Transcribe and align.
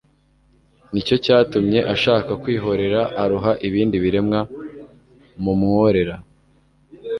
ni 0.91 1.01
cyo 1.07 1.15
cyatumye 1.25 1.79
ashaka 1.93 2.31
kwihorera 2.41 3.01
aroha 3.23 3.51
ibindi 3.67 3.95
biremwa 4.03 4.39
mu 5.43 5.53
mworera. 5.61 6.15